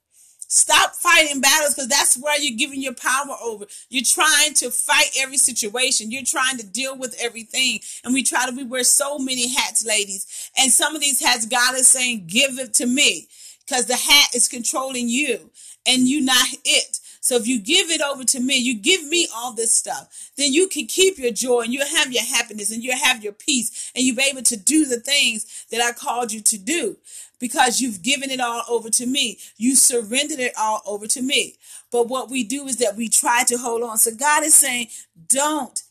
Stop 0.48 0.94
fighting 0.96 1.42
battles 1.42 1.74
because 1.74 1.90
that's 1.90 2.18
where 2.18 2.40
you're 2.40 2.58
giving 2.58 2.82
your 2.82 2.94
power 2.94 3.36
over. 3.44 3.66
You're 3.90 4.04
trying 4.06 4.54
to 4.56 4.70
fight 4.70 5.10
every 5.20 5.38
situation. 5.38 6.12
You're 6.12 6.24
trying 6.24 6.58
to 6.58 6.66
deal 6.66 6.98
with 6.98 7.16
everything. 7.20 7.80
And 8.04 8.14
we 8.14 8.24
try 8.24 8.46
to, 8.46 8.56
we 8.56 8.64
wear 8.64 8.84
so 8.84 9.18
many 9.18 9.50
hats, 9.50 9.86
ladies. 9.86 10.52
And 10.58 10.72
some 10.72 10.96
of 10.96 11.02
these 11.02 11.20
hats, 11.20 11.46
God 11.48 11.76
is 11.76 11.88
saying, 11.88 12.28
give 12.28 12.60
it 12.60 12.74
to 12.76 12.86
me 12.86 13.28
because 13.66 13.88
the 13.88 13.96
hat 13.96 14.36
is 14.36 14.48
controlling 14.48 15.10
you 15.10 15.50
and 15.86 16.08
you 16.08 16.22
not 16.22 16.48
it. 16.64 17.00
So 17.26 17.38
if 17.38 17.48
you 17.48 17.58
give 17.60 17.90
it 17.90 18.02
over 18.02 18.24
to 18.24 18.40
me, 18.40 18.56
you 18.56 18.76
give 18.76 19.04
me 19.04 19.28
all 19.36 19.52
this 19.52 19.76
stuff, 19.76 20.30
then 20.38 20.54
you 20.54 20.68
can 20.68 20.86
keep 20.86 21.18
your 21.18 21.32
joy 21.32 21.62
and 21.62 21.74
you'll 21.74 21.88
have 21.88 22.14
your 22.14 22.24
happiness 22.24 22.72
and 22.72 22.84
you'll 22.84 23.04
have 23.04 23.24
your 23.24 23.34
peace 23.34 23.92
and 23.96 24.06
you'll 24.06 24.16
be 24.16 24.30
able 24.30 24.44
to 24.44 24.56
do 24.56 24.86
the 24.86 25.00
things 25.00 25.66
that 25.72 25.82
I 25.82 25.92
called 25.92 26.32
you 26.32 26.40
to 26.42 26.58
do 26.60 26.98
because 27.40 27.82
you've 27.82 28.04
given 28.04 28.30
it 28.30 28.40
all 28.40 28.62
over 28.70 28.92
to 28.92 29.08
me. 29.08 29.40
You 29.58 29.76
surrendered 29.76 30.38
it 30.38 30.54
all 30.56 30.84
over 30.86 31.08
to 31.08 31.22
me. 31.24 31.56
But 31.92 32.10
what 32.10 32.30
we 32.30 32.44
do 32.44 32.68
is 32.68 32.78
that 32.78 32.96
we 32.96 33.10
try 33.10 33.44
to 33.46 33.58
hold 33.58 33.82
on. 33.82 33.98
So 33.98 34.14
God 34.14 34.44
is 34.44 34.54
saying, 34.54 34.90
don't, 35.28 35.82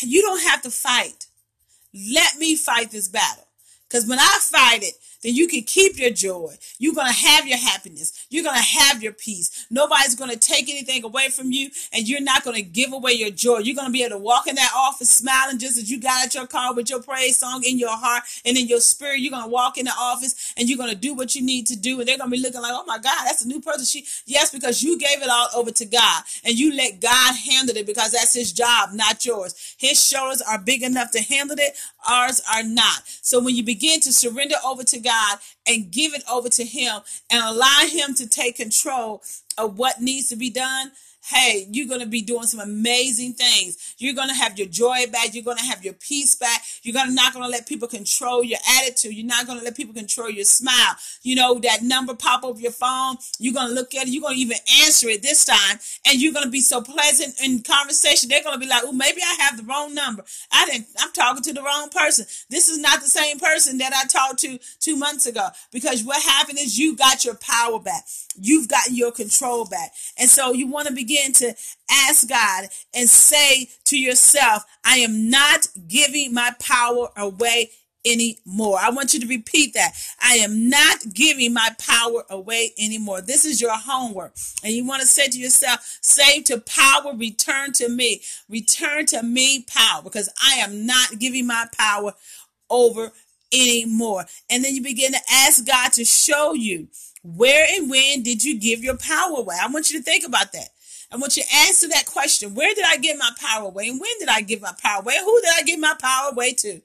you 0.00 0.22
don't 0.22 0.42
have 0.42 0.62
to 0.62 0.72
fight. 0.72 1.26
Let 1.94 2.36
me 2.36 2.56
fight 2.56 2.90
this 2.90 3.06
battle. 3.06 3.46
Because 3.88 4.08
when 4.08 4.18
I 4.18 4.38
fight 4.40 4.82
it, 4.82 4.94
then 5.22 5.34
you 5.34 5.48
can 5.48 5.62
keep 5.62 5.98
your 5.98 6.10
joy. 6.10 6.54
You're 6.78 6.94
going 6.94 7.08
to 7.08 7.12
have 7.12 7.46
your 7.46 7.58
happiness. 7.58 8.26
You're 8.30 8.44
going 8.44 8.56
to 8.56 8.62
have 8.62 9.02
your 9.02 9.12
peace. 9.12 9.66
Nobody's 9.70 10.14
going 10.14 10.30
to 10.30 10.38
take 10.38 10.68
anything 10.68 11.04
away 11.04 11.28
from 11.28 11.50
you, 11.52 11.70
and 11.92 12.08
you're 12.08 12.20
not 12.20 12.44
going 12.44 12.56
to 12.56 12.62
give 12.62 12.92
away 12.92 13.12
your 13.12 13.30
joy. 13.30 13.58
You're 13.58 13.74
going 13.74 13.88
to 13.88 13.92
be 13.92 14.04
able 14.04 14.16
to 14.16 14.22
walk 14.22 14.46
in 14.46 14.54
that 14.54 14.72
office 14.76 15.10
smiling 15.10 15.58
just 15.58 15.76
as 15.76 15.90
you 15.90 16.00
got 16.00 16.26
at 16.26 16.34
your 16.34 16.46
car 16.46 16.74
with 16.74 16.90
your 16.90 17.02
praise 17.02 17.38
song 17.38 17.62
in 17.64 17.78
your 17.78 17.96
heart 17.96 18.22
and 18.44 18.56
in 18.56 18.66
your 18.66 18.80
spirit. 18.80 19.20
You're 19.20 19.32
going 19.32 19.44
to 19.44 19.50
walk 19.50 19.78
in 19.78 19.86
the 19.86 19.94
office 19.98 20.54
and 20.56 20.68
you're 20.68 20.78
going 20.78 20.90
to 20.90 20.96
do 20.96 21.14
what 21.14 21.34
you 21.34 21.42
need 21.42 21.66
to 21.66 21.76
do, 21.76 21.98
and 21.98 22.08
they're 22.08 22.18
going 22.18 22.30
to 22.30 22.36
be 22.36 22.42
looking 22.42 22.62
like, 22.62 22.72
oh 22.74 22.84
my 22.86 22.98
God, 22.98 23.24
that's 23.24 23.44
a 23.44 23.48
new 23.48 23.60
person. 23.60 23.84
She, 23.84 24.06
yes, 24.26 24.52
because 24.52 24.82
you 24.82 24.98
gave 24.98 25.22
it 25.22 25.28
all 25.28 25.48
over 25.56 25.70
to 25.70 25.84
God 25.84 26.22
and 26.44 26.58
you 26.58 26.74
let 26.76 27.00
God 27.00 27.34
handle 27.34 27.76
it 27.76 27.86
because 27.86 28.12
that's 28.12 28.34
His 28.34 28.52
job, 28.52 28.90
not 28.92 29.24
yours. 29.24 29.74
His 29.78 30.04
shoulders 30.04 30.42
are 30.42 30.58
big 30.58 30.82
enough 30.82 31.10
to 31.12 31.22
handle 31.22 31.56
it. 31.58 31.76
Ours 32.08 32.40
are 32.52 32.62
not. 32.62 33.02
So 33.22 33.42
when 33.42 33.56
you 33.56 33.62
begin 33.62 34.00
to 34.00 34.12
surrender 34.12 34.56
over 34.64 34.84
to 34.84 34.98
God, 34.98 35.07
God 35.08 35.38
and 35.66 35.90
give 35.90 36.14
it 36.14 36.22
over 36.30 36.48
to 36.50 36.64
Him 36.64 37.00
and 37.30 37.42
allow 37.44 37.86
Him 37.90 38.14
to 38.14 38.28
take 38.28 38.56
control 38.56 39.22
of 39.56 39.78
what 39.78 40.00
needs 40.00 40.28
to 40.28 40.36
be 40.36 40.50
done, 40.50 40.92
hey, 41.28 41.66
you're 41.70 41.86
going 41.86 42.00
to 42.00 42.06
be 42.06 42.22
doing 42.22 42.44
some 42.44 42.60
amazing 42.60 43.34
things. 43.34 43.94
You're 43.98 44.14
going 44.14 44.28
to 44.28 44.34
have 44.34 44.58
your 44.58 44.66
joy 44.66 45.06
back. 45.12 45.34
You're 45.34 45.44
going 45.44 45.58
to 45.58 45.64
have 45.64 45.84
your 45.84 45.92
peace 45.92 46.34
back. 46.34 46.62
You're 46.82 46.94
to 46.94 47.12
not 47.12 47.34
going 47.34 47.44
to 47.44 47.50
let 47.50 47.66
people 47.66 47.86
control 47.86 48.42
your 48.42 48.58
attitude. 48.78 49.12
You're 49.12 49.26
not 49.26 49.46
going 49.46 49.58
to 49.58 49.64
let 49.64 49.76
people 49.76 49.92
control 49.92 50.30
your 50.30 50.44
smile. 50.44 50.96
You 51.22 51.36
know, 51.36 51.58
that 51.60 51.82
number 51.82 52.14
pop 52.14 52.44
up 52.44 52.58
your 52.58 52.72
phone. 52.72 53.16
You're 53.38 53.52
going 53.52 53.68
to 53.68 53.74
look 53.74 53.94
at 53.94 54.06
it. 54.06 54.10
You're 54.10 54.22
going 54.22 54.36
to 54.36 54.40
even 54.40 54.56
answer 54.84 55.08
it 55.08 55.22
this 55.22 55.44
time. 55.44 55.78
And 56.06 56.20
you're 56.20 56.32
going 56.32 56.46
to 56.46 56.50
be 56.50 56.60
so 56.60 56.80
pleasant 56.80 57.34
in 57.44 57.62
conversation. 57.62 58.28
They're 58.28 58.42
going 58.42 58.58
to 58.58 58.60
be 58.60 58.68
like, 58.68 58.82
oh, 58.84 58.92
maybe 58.92 59.20
I 59.22 59.36
have 59.42 59.58
the 59.58 59.64
wrong 59.64 59.94
number. 59.94 60.24
I 60.50 60.66
didn't, 60.66 60.86
I'm 60.98 61.12
talking 61.12 61.42
to 61.42 61.52
the 61.52 61.62
wrong 61.62 61.90
person. 61.90 62.24
This 62.48 62.68
is 62.68 62.78
not 62.78 63.00
the 63.00 63.08
same 63.08 63.38
person 63.38 63.78
that 63.78 63.92
I 63.92 64.06
talked 64.06 64.40
to 64.40 64.58
two 64.80 64.96
months 64.96 65.26
ago. 65.26 65.48
Because 65.72 66.02
what 66.02 66.22
happened 66.22 66.58
is 66.58 66.78
you 66.78 66.96
got 66.96 67.24
your 67.24 67.34
power 67.34 67.78
back. 67.78 68.06
You've 68.40 68.68
gotten 68.68 68.94
your 68.94 69.12
control 69.12 69.66
back. 69.66 69.92
And 70.16 70.30
so 70.30 70.52
you 70.52 70.68
want 70.68 70.88
to 70.88 70.94
begin 70.94 71.17
begin 71.18 71.32
to 71.32 71.54
ask 71.90 72.28
God 72.28 72.68
and 72.94 73.08
say 73.08 73.68
to 73.86 73.98
yourself, 73.98 74.64
I 74.84 74.98
am 74.98 75.30
not 75.30 75.68
giving 75.86 76.34
my 76.34 76.52
power 76.60 77.08
away 77.16 77.70
anymore. 78.06 78.78
I 78.80 78.90
want 78.90 79.12
you 79.12 79.20
to 79.20 79.26
repeat 79.26 79.74
that. 79.74 79.92
I 80.20 80.34
am 80.34 80.70
not 80.70 80.98
giving 81.12 81.52
my 81.52 81.70
power 81.78 82.24
away 82.30 82.72
anymore. 82.78 83.20
This 83.20 83.44
is 83.44 83.60
your 83.60 83.74
homework. 83.76 84.34
And 84.62 84.72
you 84.72 84.86
want 84.86 85.02
to 85.02 85.08
say 85.08 85.28
to 85.28 85.38
yourself, 85.38 85.98
save 86.00 86.44
to 86.44 86.60
power, 86.60 87.14
return 87.14 87.72
to 87.74 87.88
me. 87.88 88.22
Return 88.48 89.06
to 89.06 89.22
me 89.22 89.64
power 89.64 90.02
because 90.02 90.30
I 90.42 90.56
am 90.56 90.86
not 90.86 91.18
giving 91.18 91.46
my 91.46 91.66
power 91.76 92.14
over 92.70 93.12
anymore. 93.52 94.24
And 94.48 94.64
then 94.64 94.74
you 94.74 94.82
begin 94.82 95.12
to 95.12 95.20
ask 95.30 95.66
God 95.66 95.92
to 95.94 96.04
show 96.04 96.54
you 96.54 96.88
where 97.22 97.66
and 97.76 97.90
when 97.90 98.22
did 98.22 98.44
you 98.44 98.58
give 98.58 98.82
your 98.82 98.96
power 98.96 99.38
away? 99.38 99.56
I 99.60 99.68
want 99.70 99.90
you 99.90 99.98
to 99.98 100.04
think 100.04 100.24
about 100.24 100.52
that. 100.52 100.68
I 101.10 101.16
want 101.16 101.36
you 101.36 101.42
to 101.42 101.56
answer 101.66 101.88
that 101.88 102.06
question. 102.06 102.54
Where 102.54 102.74
did 102.74 102.84
I 102.86 102.98
give 102.98 103.16
my 103.18 103.30
power 103.40 103.66
away? 103.66 103.88
And 103.88 104.00
when 104.00 104.18
did 104.18 104.28
I 104.28 104.42
give 104.42 104.60
my 104.60 104.74
power 104.82 105.00
away? 105.00 105.16
Who 105.22 105.40
did 105.40 105.50
I 105.56 105.62
give 105.62 105.80
my 105.80 105.94
power 105.98 106.30
away 106.32 106.52
to? 106.54 106.80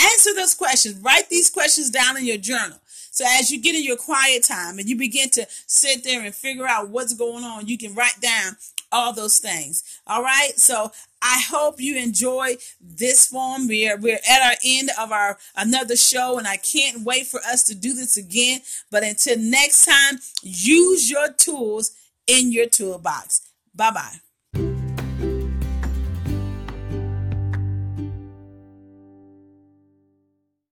Answer 0.00 0.34
those 0.34 0.54
questions. 0.54 0.98
Write 1.00 1.28
these 1.28 1.50
questions 1.50 1.90
down 1.90 2.16
in 2.16 2.24
your 2.24 2.36
journal. 2.36 2.78
So 3.10 3.24
as 3.28 3.50
you 3.50 3.60
get 3.60 3.76
in 3.76 3.84
your 3.84 3.96
quiet 3.96 4.44
time 4.44 4.78
and 4.78 4.88
you 4.88 4.96
begin 4.96 5.30
to 5.30 5.46
sit 5.66 6.02
there 6.04 6.22
and 6.22 6.34
figure 6.34 6.66
out 6.66 6.88
what's 6.88 7.14
going 7.14 7.44
on, 7.44 7.66
you 7.66 7.78
can 7.78 7.94
write 7.94 8.20
down 8.20 8.56
all 8.90 9.12
those 9.12 9.38
things. 9.38 9.82
All 10.06 10.22
right. 10.22 10.52
So 10.56 10.92
I 11.22 11.42
hope 11.48 11.80
you 11.80 11.96
enjoy 11.96 12.56
this 12.80 13.26
form. 13.26 13.66
We're, 13.66 13.96
we're 13.98 14.18
at 14.28 14.42
our 14.42 14.56
end 14.64 14.90
of 15.00 15.10
our 15.10 15.38
another 15.56 15.96
show 15.96 16.38
and 16.38 16.46
I 16.46 16.56
can't 16.56 17.04
wait 17.04 17.26
for 17.26 17.40
us 17.40 17.64
to 17.64 17.74
do 17.74 17.92
this 17.92 18.16
again. 18.16 18.60
But 18.90 19.02
until 19.02 19.38
next 19.38 19.84
time, 19.84 20.20
use 20.42 21.10
your 21.10 21.32
tools 21.32 21.92
in 22.26 22.52
your 22.52 22.66
toolbox. 22.66 23.42
Bye 23.74 23.90
bye. 23.90 24.23